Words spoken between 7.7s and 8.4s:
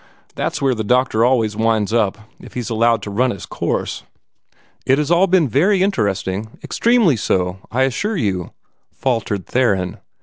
assure